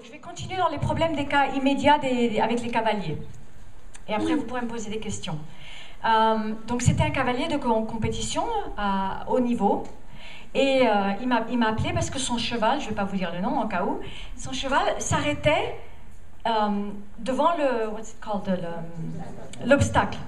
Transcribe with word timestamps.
Je 0.00 0.10
vais 0.10 0.18
continuer 0.18 0.56
dans 0.56 0.68
les 0.68 0.78
problèmes 0.78 1.14
des 1.14 1.26
cas 1.26 1.52
immédiats 1.54 1.94
avec 1.94 2.62
les 2.62 2.70
cavaliers. 2.70 3.18
Et 4.08 4.14
après, 4.14 4.34
vous 4.34 4.44
pourrez 4.44 4.62
me 4.62 4.66
poser 4.66 4.90
des 4.90 4.98
questions. 4.98 5.38
Euh, 6.04 6.54
donc, 6.66 6.82
c'était 6.82 7.02
un 7.02 7.10
cavalier 7.10 7.46
de 7.46 7.56
compétition 7.56 8.44
à 8.76 9.24
haut 9.28 9.40
niveau. 9.40 9.84
Et 10.54 10.86
euh, 10.86 11.12
il 11.20 11.28
m'a 11.28 11.68
appelé 11.68 11.92
parce 11.92 12.10
que 12.10 12.18
son 12.18 12.38
cheval, 12.38 12.80
je 12.80 12.86
ne 12.86 12.90
vais 12.90 12.96
pas 12.96 13.04
vous 13.04 13.16
dire 13.16 13.32
le 13.32 13.40
nom 13.40 13.58
en 13.58 13.68
cas 13.68 13.84
où, 13.84 14.00
son 14.36 14.52
cheval 14.52 14.94
s'arrêtait 14.98 15.76
euh, 16.46 16.90
devant 17.18 17.50
le, 17.56 17.90
l'obstacle. 19.66 20.18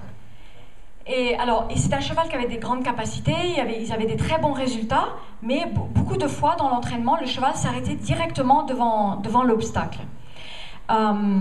Et 1.07 1.35
alors, 1.35 1.67
c'est 1.75 1.93
un 1.93 1.99
cheval 1.99 2.27
qui 2.29 2.35
avait 2.35 2.47
des 2.47 2.57
grandes 2.57 2.83
capacités, 2.83 3.35
il 3.55 3.59
avait, 3.59 3.79
ils 3.81 3.91
avaient 3.91 4.07
des 4.07 4.17
très 4.17 4.39
bons 4.39 4.53
résultats, 4.53 5.09
mais 5.43 5.65
beaucoup 5.93 6.17
de 6.17 6.27
fois 6.27 6.55
dans 6.55 6.69
l'entraînement, 6.69 7.17
le 7.19 7.27
cheval 7.27 7.55
s'arrêtait 7.55 7.93
directement 7.93 8.63
devant, 8.63 9.43
l'obstacle. 9.43 9.99
Euh, 10.89 11.39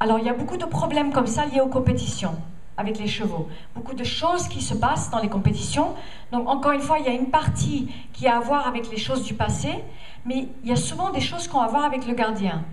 alors, 0.00 0.18
il 0.18 0.24
y 0.24 0.30
a 0.30 0.32
beaucoup 0.32 0.56
de 0.56 0.64
problèmes 0.64 1.12
comme 1.12 1.26
ça 1.26 1.44
liés 1.44 1.60
aux 1.60 1.68
compétitions 1.68 2.34
avec 2.78 2.98
les 2.98 3.06
chevaux. 3.06 3.48
Beaucoup 3.74 3.94
de 3.94 4.04
choses 4.04 4.48
qui 4.48 4.62
se 4.62 4.74
passent 4.74 5.10
dans 5.10 5.20
les 5.20 5.28
compétitions. 5.28 5.94
Donc, 6.32 6.48
encore 6.48 6.72
une 6.72 6.80
fois, 6.80 6.98
il 6.98 7.04
y 7.04 7.08
a 7.08 7.12
une 7.12 7.28
partie 7.28 7.92
qui 8.14 8.26
a 8.26 8.36
à 8.36 8.40
voir 8.40 8.66
avec 8.66 8.90
les 8.90 8.96
choses 8.96 9.24
du 9.24 9.34
passé, 9.34 9.84
mais 10.24 10.48
il 10.62 10.70
y 10.70 10.72
a 10.72 10.76
souvent 10.76 11.10
des 11.10 11.20
choses 11.20 11.46
qui 11.48 11.54
ont 11.54 11.60
à 11.60 11.68
voir 11.68 11.84
avec 11.84 12.06
le 12.06 12.14
gardien. 12.14 12.64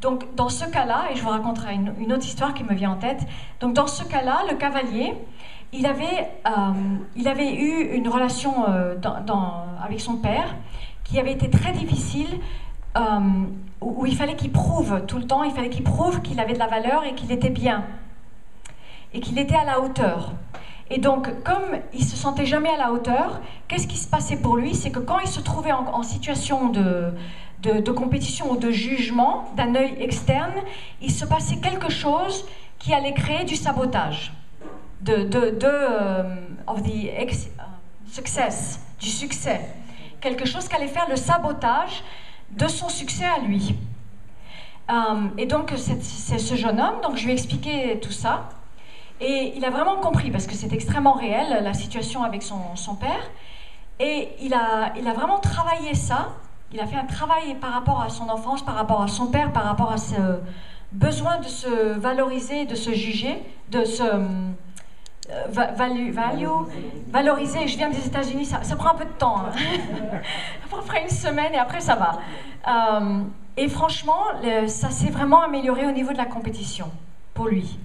Donc, 0.00 0.34
dans 0.36 0.48
ce 0.48 0.64
cas-là, 0.64 1.06
et 1.10 1.16
je 1.16 1.22
vous 1.22 1.30
raconterai 1.30 1.74
une, 1.74 2.12
autre 2.12 2.24
histoire 2.24 2.54
qui 2.54 2.62
me 2.62 2.74
vient 2.74 2.92
en 2.92 2.96
tête, 2.96 3.20
donc 3.60 3.74
dans 3.74 3.88
ce 3.88 4.04
cas-là, 4.04 4.42
le 4.48 4.56
cavalier, 4.56 5.14
il 5.72 5.86
avait, 5.86 6.30
euh, 6.46 6.50
il 7.16 7.26
avait 7.26 7.52
eu 7.52 7.96
une 7.96 8.08
relation 8.08 8.68
euh, 8.68 8.94
avec 9.82 10.00
son 10.00 10.16
père 10.16 10.54
qui 11.02 11.18
avait 11.18 11.32
été 11.32 11.50
très 11.50 11.72
difficile, 11.72 12.38
euh, 12.96 13.00
où, 13.80 14.06
il 14.06 14.16
fallait 14.16 14.36
qu'il 14.36 14.52
prouve 14.52 15.04
tout 15.06 15.18
le 15.18 15.26
temps, 15.26 15.42
il 15.42 15.52
fallait 15.52 15.70
qu'il 15.70 15.84
prouve 15.84 16.20
qu'il 16.22 16.38
avait 16.38 16.54
de 16.54 16.58
la 16.58 16.68
valeur 16.68 17.04
et 17.04 17.14
qu'il 17.14 17.32
était 17.32 17.50
bien, 17.50 17.84
et 19.12 19.20
qu'il 19.20 19.38
était 19.38 19.56
à 19.56 19.64
la 19.64 19.80
hauteur. 19.80 20.32
Et 20.90 20.98
donc, 20.98 21.28
comme 21.44 21.78
il 21.92 22.04
se 22.04 22.16
sentait 22.16 22.46
jamais 22.46 22.70
à 22.70 22.76
la 22.76 22.92
hauteur, 22.92 23.40
qu'est-ce 23.68 23.86
qui 23.86 23.98
se 23.98 24.08
passait 24.08 24.36
pour 24.36 24.56
lui? 24.56 24.74
C'est 24.74 24.90
que 24.90 25.00
quand 25.00 25.18
il 25.18 25.28
se 25.28 25.40
trouvait 25.40 25.72
en, 25.72 26.02
situation 26.02 26.68
de, 26.68 27.12
de, 27.62 27.90
compétition 27.90 28.50
ou 28.52 28.56
de 28.56 28.70
jugement 28.70 29.50
d'un 29.56 29.74
œil 29.74 29.96
externe, 30.00 30.54
il 31.02 31.12
se 31.12 31.26
passait 31.26 31.56
quelque 31.56 31.90
chose 31.90 32.46
qui 32.78 32.94
allait 32.94 33.12
créer 33.12 33.44
du 33.44 33.56
sabotage 33.56 34.32
de, 35.02 35.24
de, 35.24 35.38
euh, 35.64 36.22
euh, 36.68 36.74
du 39.00 39.08
succès. 39.08 39.60
Quelque 40.20 40.46
chose 40.46 40.68
qui 40.68 40.74
allait 40.74 40.88
faire 40.88 41.08
le 41.08 41.16
sabotage 41.16 42.02
de 42.50 42.66
son 42.66 42.88
succès 42.88 43.24
à 43.24 43.40
lui. 43.40 43.76
Euh, 44.90 45.28
et 45.36 45.46
donc, 45.46 45.72
c'est 45.76 46.38
ce 46.38 46.54
jeune 46.54 46.80
homme, 46.80 47.00
donc 47.02 47.16
je 47.16 47.24
lui 47.24 47.30
ai 47.30 47.34
expliqué 47.34 48.00
tout 48.00 48.12
ça. 48.12 48.48
Et 49.20 49.52
il 49.56 49.64
a 49.64 49.70
vraiment 49.70 49.96
compris, 49.96 50.30
parce 50.30 50.46
que 50.46 50.54
c'est 50.54 50.72
extrêmement 50.72 51.14
réel, 51.14 51.62
la 51.62 51.74
situation 51.74 52.22
avec 52.22 52.42
son, 52.42 52.76
son, 52.76 52.94
père. 52.94 53.30
Et 53.98 54.28
il 54.40 54.54
a, 54.54 54.92
il 54.96 55.08
a 55.08 55.12
vraiment 55.12 55.38
travaillé 55.38 55.94
ça. 55.94 56.28
Il 56.72 56.80
a 56.80 56.86
fait 56.86 56.96
un 56.96 57.06
travail 57.06 57.56
par 57.56 57.72
rapport 57.72 58.00
à 58.00 58.10
son 58.10 58.28
enfance, 58.28 58.64
par 58.64 58.74
rapport 58.74 59.02
à 59.02 59.08
son 59.08 59.26
père, 59.26 59.52
par 59.52 59.64
rapport 59.64 59.90
à 59.90 59.96
ce 59.96 60.14
besoin 60.92 61.38
de 61.38 61.46
se 61.46 61.98
valoriser, 61.98 62.64
de 62.64 62.74
se 62.74 62.92
juger, 62.92 63.42
de 63.70 63.84
se 63.84 64.02
euh, 64.02 65.46
value, 65.50 66.12
valoriser. 67.08 67.66
Je 67.66 67.76
viens 67.76 67.90
des 67.90 68.06
États-Unis, 68.06 68.46
ça, 68.46 68.76
prend 68.76 68.90
un 68.90 68.94
peu 68.94 69.04
de 69.04 69.10
temps. 69.10 69.38
Hein. 69.38 69.50
à 70.64 70.76
peu 70.76 70.82
près 70.82 71.02
une 71.02 71.10
semaine 71.10 71.54
et 71.54 71.58
après 71.58 71.80
ça 71.80 71.96
va. 71.96 72.18
Euh, 72.68 73.22
et 73.56 73.68
franchement, 73.68 74.22
ça 74.66 74.90
s'est 74.90 75.10
vraiment 75.10 75.42
amélioré 75.42 75.86
au 75.86 75.90
niveau 75.90 76.12
de 76.12 76.18
la 76.18 76.26
compétition 76.26 76.90
pour 77.34 77.48
lui. 77.48 77.78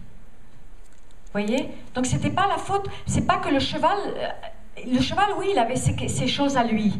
Voyez? 1.33 1.69
Donc 1.93 2.05
c'était 2.05 2.29
pas 2.29 2.47
la 2.47 2.57
faute, 2.57 2.88
c'est 3.05 3.27
pas 3.27 3.38
que 3.38 3.49
le 3.49 3.59
cheval. 3.59 3.97
Euh, 4.05 4.29
le 4.88 5.01
cheval, 5.01 5.27
oui, 5.38 5.49
il 5.51 5.59
avait 5.59 5.75
ses, 5.75 6.27
choses 6.27 6.57
à 6.57 6.63
lui. 6.63 6.94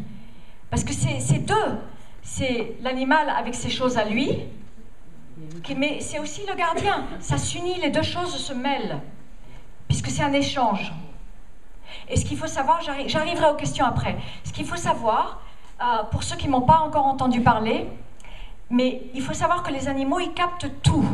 Parce 0.70 0.84
que 0.84 0.92
c'est 0.92 1.38
deux. 1.38 1.78
C'est 2.22 2.76
l'animal 2.82 3.28
avec 3.30 3.54
ses 3.54 3.70
choses 3.70 3.98
à 3.98 4.04
lui, 4.04 4.38
mais 5.76 6.00
c'est 6.00 6.18
aussi 6.18 6.42
le 6.48 6.54
gardien. 6.54 7.06
Ça 7.20 7.36
s'unit, 7.36 7.78
les 7.80 7.90
deux 7.90 8.02
choses 8.02 8.34
se 8.36 8.52
mêlent 8.52 9.00
puisque 9.88 10.08
c'est 10.08 10.22
un 10.22 10.32
échange. 10.32 10.92
Et 12.08 12.16
ce 12.16 12.24
qu'il 12.24 12.36
faut 12.36 12.46
savoir, 12.46 12.80
j'arriverai 12.82 13.46
aux 13.50 13.54
questions 13.54 13.86
après, 13.86 14.16
ce 14.44 14.52
qu'il 14.52 14.66
faut 14.66 14.76
savoir, 14.76 15.40
euh, 15.80 16.04
pour 16.10 16.22
ceux 16.22 16.36
qui 16.36 16.48
m'ont 16.48 16.62
pas 16.62 16.78
encore 16.78 17.06
entendu 17.06 17.40
parler, 17.40 17.86
mais 18.70 19.02
il 19.14 19.22
faut 19.22 19.34
savoir 19.34 19.62
que 19.62 19.72
les 19.72 19.88
animaux, 19.88 20.20
ils 20.20 20.32
captent 20.32 20.70
tout. 20.82 21.04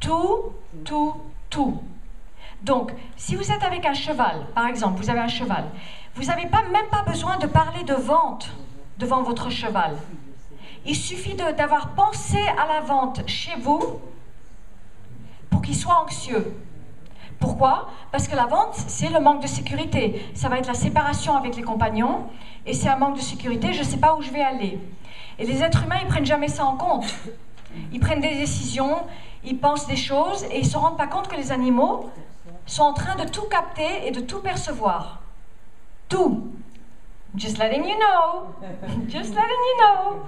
Tout, 0.00 0.52
tout, 0.84 1.14
tout. 1.48 1.82
Donc, 2.62 2.92
si 3.16 3.36
vous 3.36 3.50
êtes 3.50 3.62
avec 3.62 3.86
un 3.86 3.94
cheval, 3.94 4.46
par 4.54 4.66
exemple, 4.66 5.00
vous 5.00 5.10
avez 5.10 5.20
un 5.20 5.28
cheval, 5.28 5.64
vous 6.14 6.24
n'avez 6.24 6.46
pas, 6.46 6.62
même 6.62 6.88
pas 6.90 7.02
besoin 7.02 7.38
de 7.38 7.46
parler 7.46 7.84
de 7.84 7.94
vente 7.94 8.50
devant 8.98 9.22
votre 9.22 9.50
cheval. 9.50 9.96
Il 10.84 10.96
suffit 10.96 11.34
d'avoir 11.34 11.90
pensé 11.90 12.38
à 12.38 12.66
la 12.66 12.80
vente 12.80 13.22
chez 13.26 13.54
vous 13.60 14.00
pour 15.48 15.62
qu'il 15.62 15.76
soit 15.76 16.02
anxieux. 16.02 16.54
Pourquoi? 17.38 17.88
Parce 18.12 18.28
que 18.28 18.36
la 18.36 18.44
vente, 18.46 18.74
c'est 18.74 19.08
le 19.08 19.20
manque 19.20 19.42
de 19.42 19.46
sécurité. 19.46 20.22
Ça 20.34 20.50
va 20.50 20.58
être 20.58 20.66
la 20.66 20.74
séparation 20.74 21.36
avec 21.36 21.56
les 21.56 21.62
compagnons, 21.62 22.26
et 22.66 22.74
c'est 22.74 22.88
un 22.88 22.96
manque 22.96 23.16
de 23.16 23.22
sécurité, 23.22 23.72
je 23.72 23.80
ne 23.80 23.84
sais 23.84 23.96
pas 23.96 24.14
où 24.14 24.20
je 24.20 24.30
vais 24.30 24.42
aller. 24.42 24.78
Et 25.38 25.46
les 25.46 25.62
êtres 25.62 25.84
humains, 25.84 26.00
ils 26.02 26.08
prennent 26.08 26.26
jamais 26.26 26.48
ça 26.48 26.66
en 26.66 26.76
compte. 26.76 27.06
Ils 27.92 28.00
prennent 28.00 28.20
des 28.20 28.34
décisions, 28.34 28.98
ils 29.44 29.58
pensent 29.58 29.86
des 29.86 29.96
choses, 29.96 30.44
et 30.50 30.58
ils 30.58 30.64
ne 30.64 30.68
se 30.68 30.76
rendent 30.76 30.98
pas 30.98 31.06
compte 31.06 31.28
que 31.28 31.36
les 31.36 31.52
animaux 31.52 32.10
sont 32.70 32.82
en 32.82 32.92
train 32.92 33.16
de 33.16 33.28
tout 33.28 33.48
capter 33.50 34.06
et 34.06 34.12
de 34.12 34.20
tout 34.20 34.38
percevoir. 34.38 35.20
Tout. 36.08 36.52
Just 37.36 37.58
letting 37.58 37.84
you 37.84 37.96
know. 37.96 38.54
Just 39.08 39.34
letting 39.34 39.62
you 39.68 39.76
know. 39.78 40.24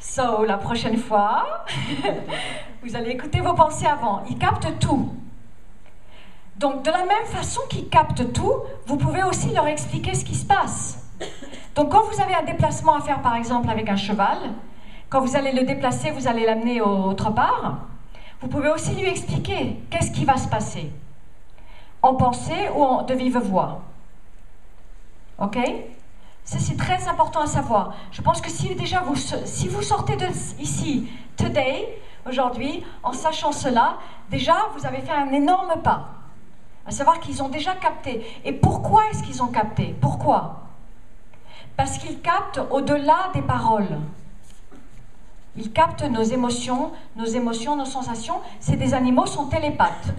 So, 0.00 0.44
la 0.44 0.58
prochaine 0.58 0.96
fois, 0.96 1.64
vous 2.82 2.96
allez 2.96 3.10
écouter 3.10 3.40
vos 3.40 3.54
pensées 3.54 3.86
avant. 3.86 4.22
Ils 4.28 4.38
captent 4.38 4.78
tout. 4.80 5.12
Donc, 6.56 6.82
de 6.82 6.90
la 6.90 7.04
même 7.04 7.26
façon 7.26 7.60
qu'ils 7.68 7.88
captent 7.88 8.32
tout, 8.32 8.54
vous 8.86 8.96
pouvez 8.96 9.22
aussi 9.22 9.50
leur 9.50 9.68
expliquer 9.68 10.14
ce 10.14 10.24
qui 10.24 10.34
se 10.34 10.44
passe. 10.44 10.98
Donc, 11.76 11.92
quand 11.92 12.02
vous 12.02 12.20
avez 12.20 12.34
un 12.34 12.42
déplacement 12.42 12.96
à 12.96 13.00
faire, 13.00 13.22
par 13.22 13.36
exemple, 13.36 13.70
avec 13.70 13.88
un 13.88 13.96
cheval, 13.96 14.38
quand 15.08 15.20
vous 15.20 15.36
allez 15.36 15.52
le 15.52 15.64
déplacer, 15.64 16.10
vous 16.10 16.26
allez 16.26 16.44
l'amener 16.44 16.80
autre 16.80 17.30
part, 17.30 17.86
vous 18.40 18.48
pouvez 18.48 18.70
aussi 18.70 18.92
lui 18.94 19.08
expliquer 19.08 19.76
qu'est-ce 19.90 20.10
qui 20.10 20.24
va 20.24 20.36
se 20.36 20.48
passer, 20.48 20.92
en 22.02 22.14
pensée 22.14 22.68
ou 22.74 22.82
en, 22.82 23.02
de 23.02 23.14
vive 23.14 23.38
voix. 23.38 23.80
OK? 25.38 25.58
Ça, 26.44 26.58
c'est 26.58 26.76
très 26.76 27.08
important 27.08 27.40
à 27.40 27.46
savoir. 27.46 27.94
Je 28.10 28.22
pense 28.22 28.40
que 28.40 28.50
si 28.50 28.74
déjà 28.74 29.00
vous, 29.00 29.16
si 29.16 29.68
vous 29.68 29.82
sortez 29.82 30.16
de 30.16 30.26
ici, 30.60 31.10
today, 31.36 32.00
aujourd'hui, 32.26 32.84
en 33.02 33.12
sachant 33.12 33.52
cela, 33.52 33.98
déjà, 34.30 34.68
vous 34.76 34.86
avez 34.86 35.00
fait 35.00 35.12
un 35.12 35.30
énorme 35.32 35.82
pas 35.82 36.08
à 36.88 36.90
savoir 36.90 37.20
qu'ils 37.20 37.42
ont 37.42 37.50
déjà 37.50 37.74
capté. 37.74 38.24
Et 38.46 38.52
pourquoi 38.52 39.02
est-ce 39.10 39.22
qu'ils 39.22 39.42
ont 39.42 39.48
capté? 39.48 39.94
Pourquoi? 40.00 40.62
Parce 41.76 41.98
qu'ils 41.98 42.20
captent 42.22 42.60
au-delà 42.70 43.30
des 43.34 43.42
paroles. 43.42 43.98
Ils 45.54 45.70
captent 45.70 46.04
nos 46.04 46.22
émotions, 46.22 46.92
nos 47.14 47.26
émotions, 47.26 47.76
nos 47.76 47.84
sensations. 47.84 48.40
C'est 48.58 48.76
des 48.76 48.94
animaux, 48.94 49.26
sont 49.26 49.48
télépathes. 49.48 50.14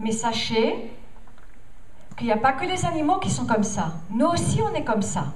Mais 0.00 0.12
sachez 0.12 0.90
qu'il 2.16 2.26
n'y 2.26 2.32
a 2.32 2.36
pas 2.36 2.52
que 2.52 2.64
les 2.64 2.84
animaux 2.84 3.18
qui 3.18 3.30
sont 3.30 3.46
comme 3.46 3.64
ça. 3.64 3.94
Nous 4.10 4.26
aussi, 4.26 4.60
on 4.62 4.74
est 4.74 4.84
comme 4.84 5.02
ça. 5.02 5.32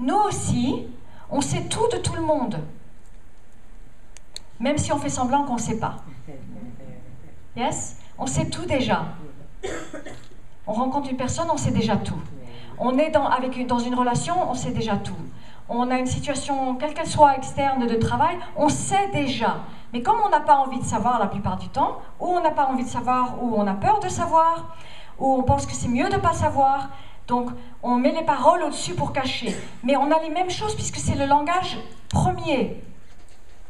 Nous 0.00 0.16
aussi, 0.16 0.86
on 1.30 1.40
sait 1.40 1.64
tout 1.64 1.88
de 1.92 1.98
tout 1.98 2.14
le 2.14 2.22
monde. 2.22 2.60
Même 4.60 4.78
si 4.78 4.92
on 4.92 4.98
fait 4.98 5.08
semblant 5.08 5.44
qu'on 5.44 5.54
ne 5.54 5.60
sait 5.60 5.78
pas. 5.78 5.96
Yes? 7.56 7.98
On 8.18 8.26
sait 8.26 8.48
tout 8.48 8.66
déjà. 8.66 9.06
On 10.66 10.72
rencontre 10.72 11.10
une 11.10 11.16
personne, 11.16 11.48
on 11.50 11.56
sait 11.56 11.70
déjà 11.70 11.96
tout. 11.96 12.20
On 12.78 12.98
est 12.98 13.10
dans, 13.10 13.26
avec 13.26 13.66
dans 13.66 13.78
une 13.78 13.94
relation, 13.94 14.50
on 14.50 14.54
sait 14.54 14.70
déjà 14.70 14.96
tout. 14.96 15.16
On 15.68 15.90
a 15.90 15.98
une 15.98 16.06
situation, 16.06 16.76
quelle 16.76 16.94
qu'elle 16.94 17.08
soit 17.08 17.36
externe 17.36 17.86
de 17.86 17.94
travail, 17.96 18.36
on 18.56 18.68
sait 18.68 19.08
déjà. 19.12 19.58
Mais 19.92 20.02
comme 20.02 20.20
on 20.24 20.28
n'a 20.28 20.40
pas 20.40 20.56
envie 20.56 20.78
de 20.78 20.84
savoir 20.84 21.18
la 21.18 21.26
plupart 21.26 21.56
du 21.56 21.68
temps, 21.68 22.00
ou 22.20 22.26
on 22.26 22.40
n'a 22.42 22.50
pas 22.50 22.66
envie 22.66 22.84
de 22.84 22.88
savoir, 22.88 23.42
ou 23.42 23.54
on 23.56 23.66
a 23.66 23.74
peur 23.74 24.00
de 24.00 24.08
savoir, 24.08 24.76
ou 25.18 25.32
on 25.32 25.42
pense 25.42 25.66
que 25.66 25.72
c'est 25.72 25.88
mieux 25.88 26.08
de 26.08 26.14
ne 26.14 26.20
pas 26.20 26.34
savoir, 26.34 26.90
donc 27.26 27.50
on 27.82 27.96
met 27.96 28.12
les 28.12 28.24
paroles 28.24 28.62
au-dessus 28.62 28.94
pour 28.94 29.12
cacher. 29.12 29.56
Mais 29.82 29.96
on 29.96 30.10
a 30.10 30.20
les 30.20 30.30
mêmes 30.30 30.50
choses 30.50 30.74
puisque 30.74 30.96
c'est 30.96 31.14
le 31.14 31.26
langage 31.26 31.78
premier. 32.08 32.82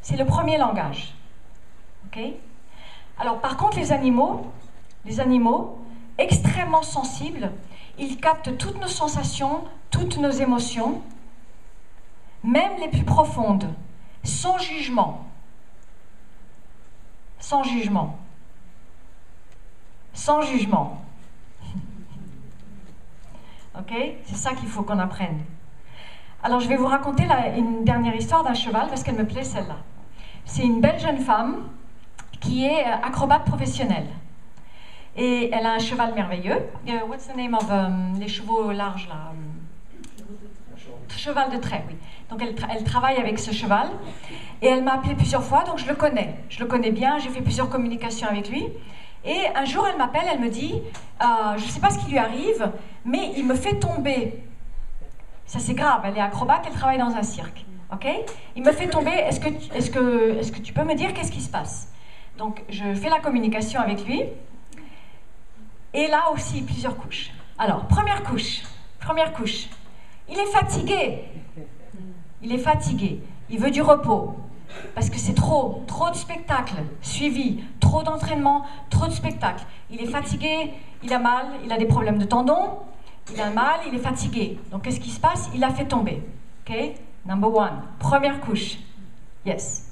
C'est 0.01 0.17
le 0.17 0.25
premier 0.25 0.57
langage. 0.57 1.13
OK? 2.05 2.19
Alors 3.17 3.39
par 3.39 3.57
contre, 3.57 3.77
les 3.77 3.91
animaux, 3.91 4.45
les 5.05 5.19
animaux, 5.19 5.79
extrêmement 6.17 6.83
sensibles, 6.83 7.51
ils 7.97 8.17
captent 8.17 8.57
toutes 8.57 8.79
nos 8.79 8.87
sensations, 8.87 9.63
toutes 9.89 10.17
nos 10.17 10.31
émotions. 10.31 11.01
même 12.43 12.77
les 12.79 12.87
plus 12.87 13.03
profondes, 13.03 13.67
sans 14.23 14.57
jugement. 14.57 15.25
Sans 17.49 17.63
jugement. 17.63 18.15
Sans 20.13 20.43
jugement. 20.43 21.01
ok? 23.75 23.91
C'est 24.25 24.35
ça 24.35 24.53
qu'il 24.53 24.67
faut 24.67 24.83
qu'on 24.83 24.99
apprenne. 24.99 25.39
Alors 26.43 26.59
je 26.59 26.69
vais 26.69 26.75
vous 26.75 26.85
raconter 26.85 27.23
une 27.57 27.83
dernière 27.83 28.15
histoire 28.15 28.43
d'un 28.43 28.53
cheval 28.53 28.87
parce 28.89 29.01
qu'elle 29.01 29.15
me 29.15 29.25
plaît 29.25 29.43
celle-là. 29.43 29.77
C'est 30.45 30.61
une 30.61 30.79
belle 30.79 30.99
jeune 30.99 31.17
femme 31.17 31.67
qui 32.39 32.65
est 32.65 32.85
euh, 32.85 33.01
acrobate 33.01 33.45
professionnelle. 33.45 34.09
Et 35.15 35.49
elle 35.51 35.65
a 35.65 35.71
un 35.71 35.79
cheval 35.79 36.13
merveilleux. 36.13 36.69
Uh, 36.85 36.99
what's 37.07 37.27
the 37.27 37.35
name 37.35 37.55
of 37.55 37.67
um, 37.71 38.13
les 38.19 38.27
chevaux 38.27 38.71
larges 38.71 39.09
là 39.09 39.31
Cheval 41.19 41.51
de 41.51 41.57
trait, 41.57 41.83
oui. 41.89 41.95
Donc 42.29 42.41
elle, 42.41 42.83
travaille 42.83 43.17
avec 43.17 43.39
ce 43.39 43.51
cheval. 43.51 43.89
Et 44.61 44.67
elle 44.67 44.83
m'a 44.83 44.93
appelé 44.93 45.15
plusieurs 45.15 45.43
fois, 45.43 45.63
donc 45.65 45.77
je 45.77 45.87
le 45.87 45.95
connais. 45.95 46.35
Je 46.49 46.59
le 46.59 46.65
connais 46.65 46.91
bien, 46.91 47.17
j'ai 47.17 47.29
fait 47.29 47.41
plusieurs 47.41 47.69
communications 47.69 48.27
avec 48.29 48.49
lui. 48.49 48.65
Et 49.25 49.47
un 49.53 49.65
jour, 49.65 49.85
elle 49.87 49.97
m'appelle, 49.97 50.23
elle 50.31 50.39
me 50.39 50.49
dit, 50.49 50.75
euh, 51.21 51.57
je 51.57 51.65
ne 51.65 51.69
sais 51.69 51.81
pas 51.81 51.89
ce 51.89 51.99
qui 51.99 52.11
lui 52.11 52.17
arrive, 52.17 52.71
mais 53.03 53.33
il 53.35 53.45
me 53.45 53.55
fait 53.55 53.77
tomber. 53.79 54.41
Ça 55.45 55.59
c'est 55.59 55.73
grave, 55.73 56.01
elle 56.05 56.15
est 56.15 56.21
acrobate, 56.21 56.63
elle 56.67 56.73
travaille 56.73 56.99
dans 56.99 57.15
un 57.15 57.23
cirque. 57.23 57.65
ok? 57.91 58.07
Il 58.55 58.63
me 58.63 58.71
fait 58.71 58.87
tomber, 58.87 59.11
est-ce 59.11 59.41
que, 59.41 59.49
est 59.49 59.91
que, 59.91 60.39
est 60.39 60.51
que 60.55 60.59
tu 60.59 60.71
peux 60.71 60.83
me 60.83 60.95
dire 60.95 61.13
qu'est-ce 61.13 61.31
qui 61.31 61.41
se 61.41 61.49
passe? 61.49 61.91
Donc 62.37 62.63
je 62.69 62.93
fais 62.93 63.09
la 63.09 63.19
communication 63.19 63.81
avec 63.81 64.05
lui. 64.05 64.23
Et 65.93 66.07
là 66.07 66.31
aussi, 66.33 66.61
plusieurs 66.61 66.95
couches. 66.95 67.31
Alors, 67.57 67.87
première 67.87 68.23
couche, 68.23 68.61
première 69.01 69.33
couche. 69.33 69.67
Il 70.29 70.37
est 70.37 70.51
fatigué. 70.51 71.23
Il 72.41 72.53
est 72.53 72.57
fatigué. 72.59 73.21
Il 73.49 73.59
veut 73.59 73.71
du 73.71 73.81
repos. 73.81 74.35
Parce 74.93 75.09
que 75.09 75.17
c'est 75.17 75.33
trop, 75.33 75.83
trop 75.87 76.09
de 76.11 76.15
spectacles 76.15 76.83
suivis, 77.01 77.63
trop 77.79 78.03
d'entraînement, 78.03 78.65
trop 78.89 79.07
de 79.07 79.11
spectacles. 79.11 79.63
Il 79.89 79.99
est 80.01 80.07
fatigué, 80.07 80.73
il 81.03 81.11
a 81.11 81.19
mal, 81.19 81.45
il 81.65 81.71
a 81.71 81.77
des 81.77 81.85
problèmes 81.85 82.19
de 82.19 82.25
tendons, 82.25 82.77
il 83.33 83.41
a 83.41 83.49
mal, 83.49 83.79
il 83.87 83.95
est 83.95 83.99
fatigué. 83.99 84.59
Donc 84.71 84.83
qu'est-ce 84.83 84.99
qui 84.99 85.09
se 85.09 85.19
passe? 85.19 85.49
Il 85.55 85.63
a 85.63 85.71
fait 85.71 85.85
tomber. 85.85 86.21
Ok? 86.67 86.75
Number 87.25 87.53
one. 87.53 87.81
Première 87.97 88.39
couche. 88.39 88.77
Yes. 89.45 89.91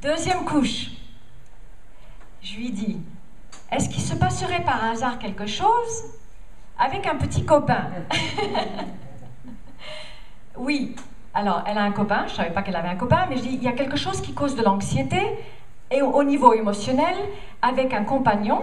Deuxième 0.00 0.44
couche. 0.44 0.90
Je 2.42 2.56
lui 2.56 2.70
dis, 2.70 3.00
est-ce 3.70 3.88
qu'il 3.88 4.02
se 4.02 4.16
passerait 4.16 4.64
par 4.64 4.84
hasard 4.84 5.18
quelque 5.18 5.46
chose 5.46 6.04
avec 6.78 7.06
un 7.06 7.14
petit 7.16 7.44
copain? 7.44 7.86
Oui. 10.56 10.94
Alors, 11.34 11.64
elle 11.66 11.78
a 11.78 11.82
un 11.82 11.92
copain, 11.92 12.24
je 12.26 12.32
ne 12.32 12.36
savais 12.36 12.50
pas 12.50 12.62
qu'elle 12.62 12.76
avait 12.76 12.88
un 12.88 12.96
copain, 12.96 13.26
mais 13.28 13.36
je 13.36 13.42
dis, 13.42 13.54
il 13.54 13.62
y 13.62 13.68
a 13.68 13.72
quelque 13.72 13.96
chose 13.96 14.20
qui 14.20 14.34
cause 14.34 14.54
de 14.54 14.62
l'anxiété 14.62 15.20
et 15.90 16.02
au 16.02 16.22
niveau 16.24 16.52
émotionnel 16.52 17.14
avec 17.62 17.94
un 17.94 18.04
compagnon. 18.04 18.62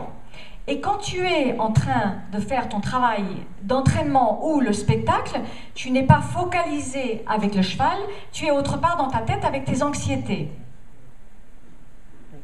Et 0.67 0.81
quand 0.81 0.97
tu 0.97 1.25
es 1.25 1.59
en 1.59 1.71
train 1.71 2.17
de 2.31 2.39
faire 2.39 2.69
ton 2.69 2.79
travail 2.79 3.25
d'entraînement 3.63 4.47
ou 4.47 4.59
le 4.59 4.71
spectacle, 4.71 5.39
tu 5.73 5.89
n'es 5.89 6.03
pas 6.03 6.21
focalisé 6.21 7.23
avec 7.27 7.55
le 7.55 7.63
cheval, 7.63 7.97
tu 8.31 8.45
es 8.45 8.51
autre 8.51 8.79
part 8.79 8.97
dans 8.97 9.07
ta 9.07 9.21
tête 9.21 9.43
avec 9.45 9.65
tes 9.65 9.81
anxiétés. 9.81 10.51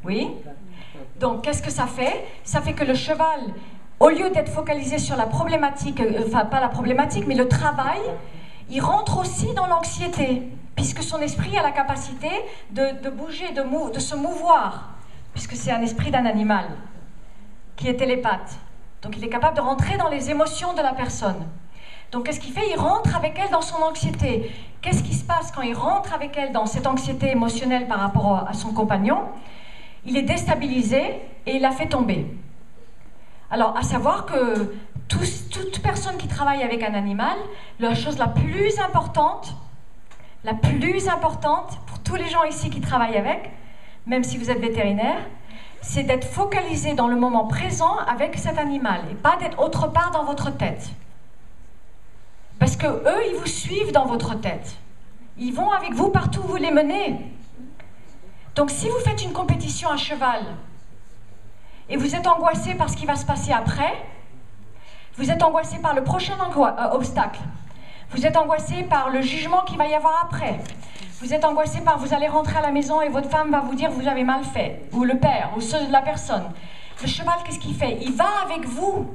Oui 0.04 0.32
donc, 1.20 1.44
qu'est-ce 1.44 1.62
que 1.62 1.72
ça 1.72 1.88
fait? 1.88 2.26
Ça 2.44 2.62
fait 2.62 2.74
que 2.74 2.84
le 2.84 2.94
cheval, 2.94 3.40
au 4.00 4.10
lieu 4.10 4.30
d'être 4.32 4.52
focalisé 4.52 4.98
sur 4.98 5.16
la 5.16 5.28
problématique, 5.28 6.02
euh, 6.02 6.24
enfin 6.26 6.46
pas 6.46 6.60
la 6.60 6.68
problématique, 6.68 7.26
mais 7.28 7.36
le 7.36 7.48
travail, 7.48 8.02
il 8.70 8.82
rentre 8.82 9.20
aussi 9.20 9.54
dans 9.54 9.68
l'anxiété, 9.68 10.44
puisque 10.76 11.04
son 11.04 11.20
esprit 11.20 11.58
a 11.58 11.62
la 11.62 11.72
capacité 11.72 12.30
de, 12.72 13.10
bouger, 13.10 13.52
de, 13.52 14.00
se 14.00 14.16
mouvoir, 14.16 14.90
puisque 15.34 15.56
c'est 15.56 15.72
un 15.72 15.82
esprit 15.82 16.12
d'un 16.12 16.26
animal 16.26 16.66
qui 17.76 17.88
est 17.88 17.96
télépathe. 17.96 18.58
Donc 19.02 19.18
il 19.18 19.24
est 19.24 19.30
capable 19.30 19.56
de 19.56 19.62
rentrer 19.62 19.98
dans 19.98 20.10
les 20.10 20.32
émotions 20.32 20.74
de 20.74 20.82
la 20.82 20.94
personne. 20.94 21.48
Donc 22.12 22.26
qu'est-ce 22.26 22.40
qu'il 22.40 22.54
fait? 22.54 22.70
Il 22.72 22.80
rentre 22.80 23.16
avec 23.16 23.38
elle 23.38 23.52
dans 23.52 23.62
son 23.62 23.82
anxiété. 23.82 24.52
Qu'est-ce 24.82 25.04
qui 25.04 25.14
se 25.14 25.24
passe 25.24 25.52
quand 25.52 25.62
il 25.62 25.76
rentre 25.76 26.14
avec 26.14 26.38
elle 26.38 26.52
dans 26.52 26.66
cette 26.66 26.88
anxiété 26.88 27.30
émotionnelle 27.30 27.88
par 27.88 28.00
rapport 28.00 28.46
à 28.48 28.54
son 28.54 28.72
compagnon? 28.72 29.24
Il 30.06 30.18
est 30.18 30.24
déstabilisé 30.24 31.22
et 31.46 31.56
il 31.56 31.62
la 31.62 31.72
fait 31.72 31.88
tomber. 31.88 32.26
Alors, 33.52 33.76
à 33.78 33.84
savoir 33.84 34.26
que 34.26 34.74
toute 35.50 35.82
personne 35.82 36.18
qui 36.18 36.28
travaille 36.28 36.64
avec 36.64 36.84
un 36.84 36.94
animal, 36.94 37.38
la 37.80 37.96
chose 37.96 38.18
la 38.18 38.28
plus 38.28 38.80
importante, 38.80 39.54
la 40.44 40.54
plus 40.54 41.08
importante 41.08 41.80
pour 41.88 42.00
tous 42.00 42.16
les 42.16 42.30
gens 42.30 42.44
ici 42.44 42.70
qui 42.70 42.82
travaillent 42.82 43.18
avec, 43.18 43.52
même 44.06 44.24
si 44.24 44.38
vous 44.38 44.50
êtes 44.50 44.60
vétérinaire, 44.60 45.20
c'est 45.82 46.04
d'être 46.04 46.28
focalisé 46.28 46.94
dans 46.94 47.08
le 47.08 47.16
moment 47.16 47.46
présent 47.46 47.98
avec 48.08 48.38
cet 48.38 48.58
animal 48.58 49.02
et 49.12 49.16
pas 49.16 49.38
d'être 49.38 49.60
autre 49.60 49.88
part 49.88 50.12
dans 50.12 50.24
votre 50.24 50.56
tête. 50.56 50.90
Parce 52.60 52.76
que 52.76 52.88
eux, 52.88 53.22
ils 53.30 53.36
vous 53.36 53.48
suivent 53.48 53.92
dans 53.92 54.06
votre 54.06 54.40
tête. 54.40 54.76
Ils 55.38 55.54
vont 55.54 55.72
avec 55.72 55.94
vous 55.94 56.10
partout 56.10 56.42
où 56.42 56.48
vous 56.48 56.56
les 56.56 56.72
menez. 56.72 57.20
Donc 58.56 58.72
si 58.72 58.90
vous 58.90 59.00
faites 59.00 59.22
une 59.24 59.34
compétition 59.34 59.90
à 59.90 59.98
cheval 59.98 60.42
et 61.90 61.98
vous 61.98 62.16
êtes 62.16 62.26
angoissé 62.26 62.74
par 62.76 62.90
ce 62.90 62.96
qui 62.96 63.06
va 63.06 63.16
se 63.16 63.26
passer 63.26 63.52
après, 63.52 63.94
vous 65.18 65.32
êtes 65.32 65.42
angoissé 65.44 65.78
par 65.80 65.96
le 65.96 66.04
prochain 66.04 66.34
euh, 66.40 66.90
obstacle, 66.92 67.40
vous 68.12 68.26
êtes 68.26 68.38
angoissé 68.38 68.84
par 68.84 69.10
le 69.10 69.22
jugement 69.22 69.62
qu'il 69.62 69.78
va 69.78 69.88
y 69.88 69.94
avoir 69.94 70.22
après, 70.24 70.60
vous 71.22 71.34
êtes 71.34 71.46
angoissé 71.46 71.82
par 71.82 71.98
vous 71.98 72.14
allez 72.14 72.28
rentrer 72.28 72.58
à 72.58 72.62
la 72.62 72.72
maison 72.72 73.02
et 73.02 73.10
votre 73.10 73.30
femme 73.30 73.52
va 73.52 73.62
vous 73.62 73.76
dire 73.76 73.90
vous 73.92 74.08
avez 74.08 74.24
mal 74.24 74.44
fait, 74.44 74.88
ou 74.92 75.04
le 75.04 75.18
père, 75.18 75.52
ou 75.56 75.62
la 75.92 76.02
personne. 76.02 76.44
Le 77.02 77.08
cheval, 77.08 77.36
qu'est-ce 77.46 77.60
qu'il 77.60 77.76
fait? 77.76 77.98
Il 78.02 78.14
va 78.14 78.28
avec 78.46 78.66
vous. 78.66 79.14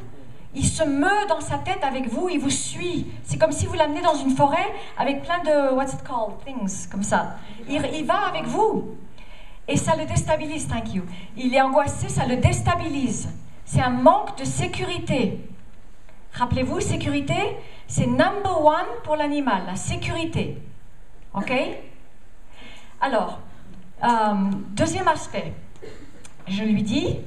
Il 0.55 0.65
se 0.65 0.83
meut 0.83 1.27
dans 1.29 1.41
sa 1.41 1.59
tête 1.59 1.83
avec 1.83 2.09
vous, 2.09 2.29
il 2.29 2.41
vous 2.41 2.51
suit. 2.51 3.07
C'est 3.23 3.39
comme 3.39 3.53
si 3.53 3.67
vous 3.67 3.75
l'amenez 3.75 4.01
dans 4.03 4.17
une 4.17 4.31
forêt 4.31 4.67
avec 4.99 5.23
plein 5.23 5.39
de, 5.39 5.75
what's 5.75 5.93
it 5.93 6.03
called, 6.03 6.39
things, 6.45 6.89
comme 6.89 7.05
ça. 7.05 7.37
il 7.69 8.05
va 8.05 8.27
avec 8.29 8.47
vous. 8.47 8.97
Et 9.69 9.77
ça 9.77 9.95
le 9.95 10.05
déstabilise, 10.05 10.67
thank 10.67 10.93
you. 10.95 11.05
Il 11.37 11.55
est 11.55 11.61
angoissé, 11.61 12.09
ça 12.09 12.27
le 12.27 12.37
déstabilise. 12.37 13.29
C'est 13.65 13.81
un 13.81 13.91
manque 13.91 14.37
de 14.37 14.45
sécurité. 14.45 15.39
Rappelez-vous, 16.41 16.81
sécurité, 16.81 17.37
c'est 17.87 18.07
number 18.07 18.65
one 18.65 18.87
pour 19.05 19.15
l'animal, 19.15 19.61
la 19.67 19.77
sécurité. 19.77 20.57
OK? 21.35 21.53
Alors, 22.99 23.41
euh, 24.03 24.09
deuxième 24.71 25.07
aspect, 25.07 25.53
je 26.49 26.63
lui 26.63 26.83
dis, 26.83 27.19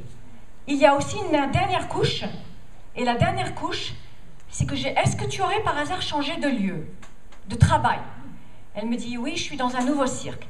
il 0.66 0.78
y 0.78 0.88
a 0.88 0.96
aussi 0.96 1.16
une 1.18 1.52
dernière 1.52 1.90
couche. 1.90 2.24
Et 2.96 3.06
la 3.06 3.14
dernière 3.14 3.54
couche, 3.54 3.94
c'est 4.50 4.66
que 4.66 4.76
j'ai, 4.76 4.90
est-ce 4.90 5.16
que 5.16 5.26
tu 5.26 5.44
aurais 5.44 5.62
par 5.62 5.78
hasard 5.78 6.02
changé 6.02 6.36
de 6.38 6.48
lieu, 6.48 6.88
de 7.50 7.56
travail? 7.56 8.00
Elle 8.74 8.88
me 8.88 8.96
dit, 8.96 9.20
oui, 9.20 9.34
je 9.36 9.44
suis 9.44 9.58
dans 9.58 9.76
un 9.76 9.86
nouveau 9.86 10.08
cirque. 10.08 10.48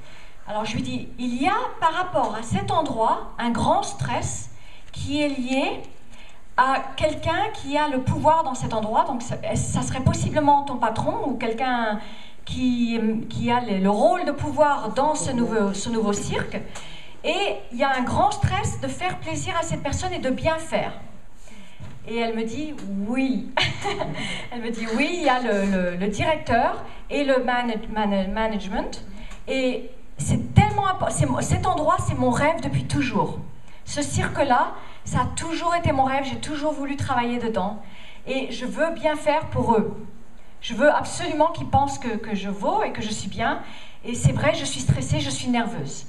Alors 0.48 0.64
je 0.64 0.76
lui 0.76 0.84
dis, 0.84 1.10
il 1.20 1.36
y 1.36 1.50
a 1.50 1.58
par 1.82 1.92
rapport 1.92 2.34
à 2.34 2.44
cet 2.44 2.72
endroit 2.72 3.34
un 3.40 3.50
grand 3.50 3.84
stress 3.84 4.52
qui 4.94 5.22
est 5.22 5.28
lié 5.28 5.82
à 6.58 6.76
quelqu'un 6.96 7.50
qui 7.54 7.78
a 7.78 7.88
le 7.88 8.02
pouvoir 8.02 8.44
dans 8.44 8.54
cet 8.54 8.74
endroit. 8.74 9.06
Donc 9.06 9.22
ça, 9.22 9.82
serait 9.82 10.04
possiblement 10.04 10.64
ton 10.64 10.78
patron 10.78 11.28
ou 11.28 11.34
quelqu'un 11.36 12.00
qui, 12.46 13.00
qui, 13.30 13.52
a 13.52 13.62
le, 13.62 13.90
rôle 13.90 14.26
de 14.26 14.32
pouvoir 14.32 14.94
dans 14.94 15.16
ce 15.16 15.32
nouveau, 15.32 15.74
ce 15.74 15.90
nouveau 15.90 16.14
cirque. 16.14 16.60
Et 17.24 17.56
il 17.72 17.78
y 17.78 17.84
a 17.84 17.96
un 17.96 18.04
grand 18.04 18.32
stress 18.32 18.80
de 18.82 18.88
faire 18.88 19.18
plaisir 19.20 19.56
à 19.58 19.64
cette 19.64 19.82
personne 19.82 20.14
et 20.14 20.20
de 20.20 20.30
bien 20.30 20.58
faire. 20.58 20.94
Et 22.08 22.18
elle 22.18 22.36
me 22.36 22.44
dit 22.44 22.76
oui. 23.08 23.50
elle 24.52 24.62
me 24.62 24.70
dit 24.70 24.86
oui, 24.98 25.10
il 25.14 25.24
y 25.24 25.30
a 25.30 25.40
le, 25.40 25.96
le, 25.96 26.08
directeur 26.08 26.84
et 27.10 27.24
le 27.24 27.42
management. 27.44 29.06
Et 29.48 29.90
c'est 30.18 30.54
tellement 30.54 30.88
important. 30.88 31.42
Cet 31.42 31.66
endroit, 31.66 31.96
c'est 32.06 32.18
mon 32.18 32.30
rêve 32.30 32.62
depuis 32.62 32.84
toujours. 32.86 33.40
Ce 33.86 34.02
cirque-là, 34.02 34.74
ça 35.06 35.22
a 35.22 35.26
toujours 35.36 35.76
été 35.76 35.92
mon 35.92 36.04
rêve. 36.04 36.26
J'ai 36.30 36.40
toujours 36.40 36.74
voulu 36.74 36.96
travailler 36.96 37.40
dedans. 37.40 37.82
Et 38.26 38.52
je 38.52 38.66
veux 38.66 38.92
bien 38.92 39.16
faire 39.16 39.48
pour 39.48 39.76
eux. 39.76 39.98
Je 40.62 40.74
veux 40.74 40.90
absolument 40.90 41.48
qu'ils 41.48 41.68
pensent 41.68 42.00
que, 42.00 42.16
que, 42.16 42.36
je 42.36 42.50
vaux 42.50 42.84
et 42.84 42.92
que 42.92 43.02
je 43.02 43.10
suis 43.10 43.28
bien. 43.28 43.62
Et 44.06 44.16
c'est 44.16 44.32
vrai, 44.32 44.54
je 44.54 44.64
suis 44.64 44.80
stressée, 44.80 45.20
je 45.20 45.30
suis 45.30 45.50
nerveuse. 45.50 46.06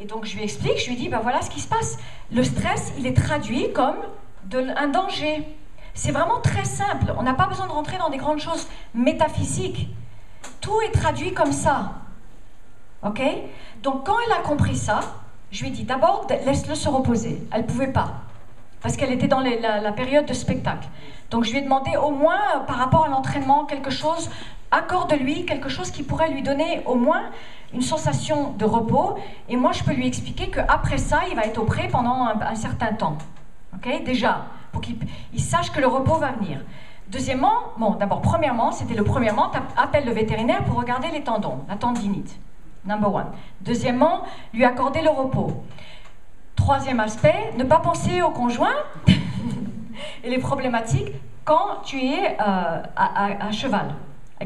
Et 0.00 0.06
donc 0.06 0.24
je 0.24 0.34
lui 0.34 0.42
explique, 0.42 0.78
je 0.78 0.88
lui 0.88 0.96
dis, 0.96 1.08
ben 1.10 1.20
voilà 1.20 1.42
ce 1.42 1.50
qui 1.50 1.60
se 1.60 1.68
passe. 1.68 1.98
Le 2.32 2.42
stress, 2.42 2.94
il 2.98 3.06
est 3.06 3.14
traduit 3.14 3.72
comme 3.74 3.98
de, 4.44 4.66
un 4.76 4.88
danger. 4.88 5.46
C'est 5.92 6.12
vraiment 6.12 6.40
très 6.40 6.64
simple. 6.64 7.12
On 7.18 7.22
n'a 7.22 7.34
pas 7.34 7.46
besoin 7.46 7.66
de 7.66 7.72
rentrer 7.72 7.98
dans 7.98 8.08
des 8.08 8.16
grandes 8.16 8.40
choses 8.40 8.66
métaphysiques. 8.94 9.88
Tout 10.62 10.80
est 10.80 10.92
traduit 10.92 11.34
comme 11.34 11.52
ça. 11.52 11.92
Ok? 13.02 13.20
Donc 13.82 14.06
quand 14.06 14.16
elle 14.26 14.32
a 14.32 14.40
compris 14.40 14.76
ça, 14.76 15.00
je 15.50 15.62
lui 15.62 15.68
ai 15.68 15.72
dit 15.72 15.84
d'abord 15.84 16.26
laisse-le 16.46 16.74
se 16.74 16.88
reposer. 16.88 17.42
Elle 17.52 17.62
ne 17.62 17.66
pouvait 17.66 17.92
pas. 17.92 18.22
Parce 18.82 18.96
qu'elle 18.96 19.12
était 19.12 19.28
dans 19.28 19.40
la, 19.40 19.92
période 19.92 20.26
de 20.26 20.32
spectacle. 20.32 20.88
Donc 21.30 21.44
je 21.44 21.50
lui 21.50 21.58
ai 21.58 21.62
demandé 21.62 21.96
au 21.96 22.10
moins 22.10 22.38
euh, 22.56 22.60
par 22.60 22.76
rapport 22.76 23.04
à 23.04 23.08
l'entraînement 23.08 23.64
quelque 23.64 23.90
chose 23.90 24.30
accorde-lui 24.70 25.44
quelque 25.46 25.68
chose 25.68 25.90
qui 25.90 26.02
pourrait 26.02 26.30
lui 26.30 26.42
donner 26.42 26.82
au 26.86 26.94
moins 26.94 27.24
une 27.72 27.82
sensation 27.82 28.52
de 28.52 28.64
repos. 28.64 29.16
Et 29.48 29.56
moi, 29.56 29.72
je 29.72 29.82
peux 29.82 29.92
lui 29.92 30.06
expliquer 30.06 30.50
qu'après 30.50 30.98
ça, 30.98 31.22
il 31.30 31.36
va 31.36 31.42
être 31.44 31.58
auprès 31.58 31.88
pendant 31.88 32.26
un, 32.26 32.54
certain 32.54 32.92
temps. 32.92 33.18
Ok? 33.74 34.04
Déjà, 34.04 34.46
pour 34.72 34.80
qu'il 34.80 34.96
sache 35.36 35.70
que 35.70 35.80
le 35.80 35.86
repos 35.86 36.16
va 36.16 36.32
venir. 36.32 36.60
Deuxièmement, 37.08 37.52
bon, 37.76 37.92
d'abord, 37.92 38.22
premièrement, 38.22 38.70
c'était 38.72 38.94
le 38.94 39.04
premièrement, 39.04 39.50
appelle 39.76 40.04
le 40.04 40.12
vétérinaire 40.12 40.64
pour 40.64 40.76
regarder 40.78 41.08
les 41.10 41.22
tendons, 41.22 41.60
la 41.68 41.76
tendinite. 41.76 42.38
Number 42.84 43.12
one. 43.12 43.26
Deuxièmement, 43.60 44.22
lui 44.54 44.64
accorder 44.64 45.02
le 45.02 45.10
repos. 45.10 45.62
Troisième 46.70 47.00
aspect, 47.00 47.52
ne 47.56 47.64
pas 47.64 47.80
penser 47.80 48.22
au 48.22 48.30
conjoint 48.30 48.76
et 50.22 50.30
les 50.30 50.38
problématiques 50.38 51.10
quand 51.44 51.82
tu 51.84 52.00
es 52.00 52.36
euh, 52.40 52.82
à, 52.94 53.50
cheval, 53.50 53.92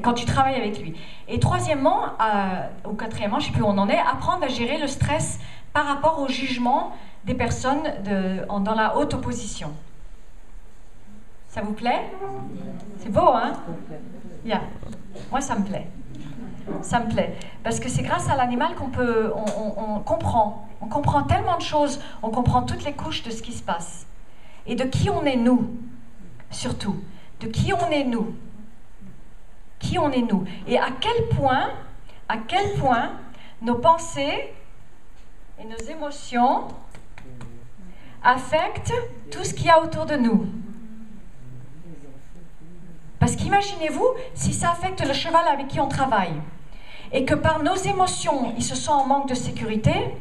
quand 0.02 0.14
tu 0.14 0.24
travailles 0.24 0.54
avec 0.54 0.80
lui. 0.80 0.98
Et 1.28 1.38
troisièmement, 1.38 2.04
euh, 2.04 2.88
ou 2.88 2.94
quatrièmement, 2.94 3.40
je 3.40 3.48
ne 3.48 3.52
sais 3.52 3.52
plus 3.52 3.62
où 3.62 3.66
on 3.66 3.76
en 3.76 3.90
est, 3.90 3.98
apprendre 3.98 4.42
à 4.42 4.48
gérer 4.48 4.78
le 4.78 4.86
stress 4.86 5.38
par 5.74 5.84
rapport 5.84 6.18
au 6.18 6.26
jugement 6.28 6.92
des 7.26 7.34
personnes 7.34 7.82
dans 8.06 8.74
la 8.74 8.96
haute 8.96 9.12
opposition. 9.12 9.70
Ça 11.48 11.60
vous 11.60 11.74
plaît? 11.74 12.10
C'est 13.00 13.12
beau, 13.12 13.28
hein? 13.34 13.52
Bien. 14.46 14.62
Moi, 15.30 15.42
ça 15.42 15.56
me 15.56 15.64
plaît. 15.66 15.88
Ça 16.80 17.00
me 17.00 17.10
plaît. 17.10 17.36
Parce 17.62 17.80
que 17.80 17.88
c'est 17.88 18.02
grâce 18.02 18.28
à 18.30 18.36
l'animal 18.36 18.74
qu'on 18.74 18.88
peut, 18.88 19.32
on, 19.76 20.00
comprend. 20.00 20.66
On 20.84 20.86
comprend 20.86 21.22
tellement 21.22 21.56
de 21.56 21.62
choses. 21.62 21.98
On 22.22 22.28
comprend 22.28 22.62
toutes 22.62 22.84
les 22.84 22.92
couches 22.92 23.22
de 23.22 23.30
ce 23.30 23.40
qui 23.40 23.52
se 23.52 23.62
passe. 23.62 24.06
Et 24.66 24.74
de 24.74 24.84
qui 24.84 25.08
on 25.08 25.24
est 25.24 25.36
nous, 25.36 25.70
surtout. 26.50 26.96
De 27.40 27.46
qui 27.46 27.72
on 27.72 27.90
est 27.90 28.04
nous. 28.04 28.34
Qui 29.78 29.98
on 29.98 30.10
est 30.10 30.20
nous. 30.20 30.44
Et 30.66 30.78
à 30.78 30.88
quel 31.00 31.28
point, 31.28 31.70
à 32.28 32.36
quel 32.36 32.74
point 32.74 33.12
nos 33.62 33.76
pensées 33.76 34.52
et 35.58 35.64
nos 35.64 35.90
émotions 35.90 36.68
affectent 38.22 38.94
tout 39.30 39.42
ce 39.42 39.54
qu'il 39.54 39.66
y 39.66 39.70
a 39.70 39.82
autour 39.82 40.04
de 40.04 40.16
nous. 40.16 40.46
Parce 43.18 43.36
qu'imaginez-vous 43.36 44.08
si 44.34 44.52
ça 44.52 44.72
affecte 44.72 45.02
le 45.06 45.14
cheval 45.14 45.48
avec 45.48 45.68
qui 45.68 45.80
on 45.80 45.88
travaille 45.88 46.34
et 47.10 47.24
que 47.24 47.34
par 47.34 47.62
nos 47.62 47.74
émotions, 47.74 48.52
il 48.58 48.62
se 48.62 48.74
sent 48.74 48.90
en 48.90 49.06
manque 49.06 49.30
de 49.30 49.34
sécurité, 49.34 50.14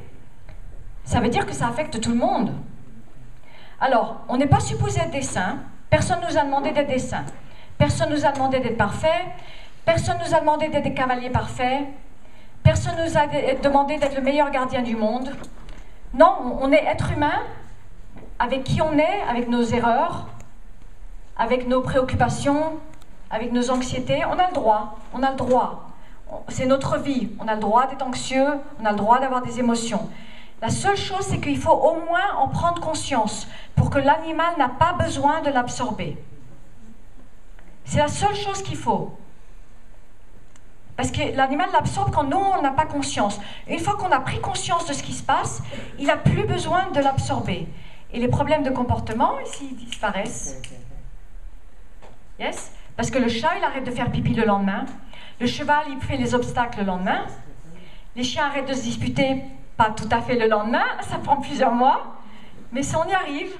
ça 1.03 1.19
veut 1.19 1.29
dire 1.29 1.45
que 1.45 1.53
ça 1.53 1.67
affecte 1.67 1.99
tout 1.99 2.11
le 2.11 2.17
monde. 2.17 2.53
Alors, 3.79 4.21
on 4.29 4.37
n'est 4.37 4.47
pas 4.47 4.59
supposé 4.59 4.99
être 4.99 5.11
des 5.11 5.21
saints. 5.21 5.57
Personne 5.89 6.21
ne 6.21 6.27
nous 6.27 6.37
a 6.37 6.43
demandé 6.43 6.71
d'être 6.71 6.87
des 6.87 6.99
saints. 6.99 7.25
Personne 7.77 8.09
ne 8.09 8.15
nous 8.15 8.25
a 8.25 8.31
demandé 8.31 8.59
d'être 8.59 8.77
parfaits. 8.77 9.25
Personne 9.85 10.17
ne 10.17 10.23
nous 10.23 10.33
a 10.33 10.39
demandé 10.39 10.69
d'être 10.69 10.83
des 10.83 10.93
cavaliers 10.93 11.29
parfaits. 11.29 11.81
Personne 12.63 12.95
ne 12.97 13.05
nous 13.05 13.17
a 13.17 13.27
demandé 13.61 13.97
d'être 13.97 14.15
le 14.15 14.21
meilleur 14.21 14.49
gardien 14.51 14.81
du 14.81 14.95
monde. 14.95 15.29
Non, 16.13 16.57
on 16.61 16.71
est 16.71 16.85
être 16.85 17.11
humain 17.11 17.41
avec 18.39 18.63
qui 18.63 18.81
on 18.81 18.97
est, 18.97 19.21
avec 19.29 19.49
nos 19.49 19.63
erreurs, 19.63 20.27
avec 21.37 21.67
nos 21.67 21.81
préoccupations, 21.81 22.79
avec 23.31 23.51
nos 23.51 23.71
anxiétés, 23.71 24.23
on 24.25 24.37
a 24.37 24.47
le 24.47 24.53
droit, 24.53 24.97
on 25.13 25.23
a 25.23 25.31
le 25.31 25.37
droit. 25.37 25.89
C'est 26.49 26.65
notre 26.65 26.97
vie, 26.97 27.29
on 27.39 27.47
a 27.47 27.55
le 27.55 27.59
droit 27.59 27.87
d'être 27.87 28.05
anxieux, 28.05 28.47
on 28.81 28.85
a 28.85 28.91
le 28.91 28.97
droit 28.97 29.19
d'avoir 29.19 29.41
des 29.41 29.59
émotions. 29.59 30.09
La 30.63 30.69
seule 30.69 30.95
chose, 30.95 31.25
c'est 31.29 31.41
qu'il 31.41 31.57
faut 31.57 31.73
au 31.73 32.05
moins 32.05 32.37
en 32.37 32.47
prendre 32.47 32.79
conscience 32.79 33.49
pour 33.75 33.89
que 33.89 33.99
l'animal 33.99 34.53
n'a 34.57 34.69
pas 34.69 34.93
besoin 34.93 35.41
de 35.41 35.49
l'absorber. 35.49 36.17
C'est 37.83 37.97
la 37.97 38.07
seule 38.07 38.33
chose 38.33 38.63
qu'il 38.63 38.77
faut. 38.77 39.13
Parce 40.95 41.11
que 41.11 41.35
l'animal 41.35 41.67
l'absorbe 41.73 42.13
quand 42.13 42.23
nous, 42.23 42.37
on 42.37 42.61
n'a 42.61 42.71
pas 42.71 42.85
conscience. 42.85 43.41
Une 43.67 43.79
fois 43.79 43.97
qu'on 43.97 44.09
a 44.09 44.21
pris 44.21 44.39
conscience 44.39 44.87
de 44.87 44.93
ce 44.93 45.03
qui 45.03 45.11
se 45.11 45.21
passe, 45.21 45.61
il 45.99 46.07
n'a 46.07 46.15
plus 46.15 46.47
besoin 46.47 46.91
de 46.91 47.01
l'absorber. 47.01 47.67
Et 48.13 48.21
les 48.21 48.29
problèmes 48.29 48.63
de 48.63 48.69
comportement, 48.69 49.37
ici, 49.41 49.73
disparaissent. 49.73 50.61
Yes 52.39 52.71
Parce 52.95 53.11
que 53.11 53.17
le 53.17 53.27
chat, 53.27 53.57
il 53.57 53.65
arrête 53.65 53.83
de 53.83 53.91
faire 53.91 54.09
pipi 54.09 54.33
le 54.33 54.45
lendemain. 54.45 54.85
Le 55.41 55.47
cheval, 55.47 55.83
il 55.89 55.99
fait 55.99 56.15
les 56.15 56.33
obstacles 56.33 56.79
le 56.79 56.85
lendemain. 56.85 57.25
Les 58.15 58.23
chiens 58.23 58.45
arrêtent 58.45 58.69
de 58.69 58.73
se 58.73 58.83
disputer, 58.83 59.43
tout 59.91 60.09
à 60.11 60.21
fait 60.21 60.35
le 60.35 60.47
lendemain, 60.47 60.85
ça 61.01 61.17
prend 61.17 61.37
plusieurs 61.37 61.73
mois. 61.73 62.15
Mais 62.71 62.83
si 62.83 62.95
on 62.95 63.07
y 63.07 63.13
arrive, 63.13 63.53